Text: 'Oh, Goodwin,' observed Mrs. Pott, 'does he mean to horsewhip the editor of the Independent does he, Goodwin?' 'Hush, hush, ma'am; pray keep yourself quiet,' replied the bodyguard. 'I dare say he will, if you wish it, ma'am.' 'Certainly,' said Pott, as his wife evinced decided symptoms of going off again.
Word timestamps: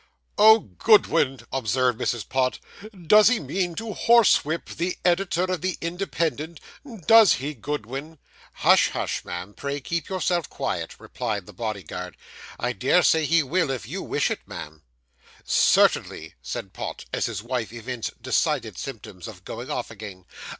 'Oh, 0.35 0.61
Goodwin,' 0.79 1.45
observed 1.53 1.99
Mrs. 1.99 2.27
Pott, 2.27 2.57
'does 3.05 3.27
he 3.27 3.39
mean 3.39 3.75
to 3.75 3.93
horsewhip 3.93 4.65
the 4.65 4.97
editor 5.05 5.43
of 5.43 5.61
the 5.61 5.77
Independent 5.79 6.59
does 7.05 7.33
he, 7.33 7.53
Goodwin?' 7.53 8.17
'Hush, 8.53 8.89
hush, 8.89 9.23
ma'am; 9.23 9.53
pray 9.53 9.79
keep 9.79 10.09
yourself 10.09 10.49
quiet,' 10.49 10.99
replied 10.99 11.45
the 11.45 11.53
bodyguard. 11.53 12.17
'I 12.59 12.73
dare 12.73 13.03
say 13.03 13.25
he 13.27 13.43
will, 13.43 13.69
if 13.69 13.87
you 13.87 14.01
wish 14.01 14.31
it, 14.31 14.39
ma'am.' 14.47 14.81
'Certainly,' 15.45 16.33
said 16.41 16.73
Pott, 16.73 17.05
as 17.13 17.27
his 17.27 17.43
wife 17.43 17.71
evinced 17.71 18.19
decided 18.23 18.79
symptoms 18.79 19.27
of 19.27 19.45
going 19.45 19.69
off 19.69 19.91
again. 19.91 20.25